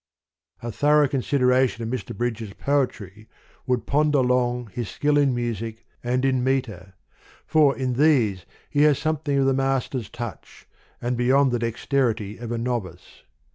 A 0.63 0.71
thorough 0.71 1.07
consideration 1.07 1.83
of 1.83 1.89
Mr. 1.89 2.17
Bridges' 2.17 2.55
poetry 2.55 3.27
would 3.67 3.85
ponder 3.85 4.21
long 4.21 4.71
his 4.73 4.89
skill 4.89 5.15
in 5.15 5.31
music 5.35 5.85
and 6.03 6.25
in 6.25 6.43
metre: 6.43 6.95
for 7.45 7.77
in 7.77 7.93
these 7.93 8.47
he 8.71 8.81
has 8.81 8.97
some 8.97 9.17
thing 9.17 9.37
of 9.37 9.45
the 9.45 9.53
master's 9.53 10.09
touch, 10.09 10.67
and 11.03 11.15
beyond 11.15 11.51
the 11.51 11.59
dexterity 11.59 12.39
of 12.39 12.51
a 12.51 12.57
novice. 12.57 13.21